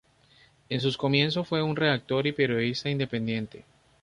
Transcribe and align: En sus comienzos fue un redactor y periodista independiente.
En 0.69 0.81
sus 0.81 0.97
comienzos 0.97 1.47
fue 1.47 1.61
un 1.61 1.75
redactor 1.75 2.25
y 2.25 2.31
periodista 2.31 2.89
independiente. 2.89 3.65